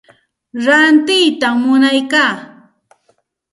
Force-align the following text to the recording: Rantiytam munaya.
Rantiytam 0.65 1.55
munaya. 1.63 2.27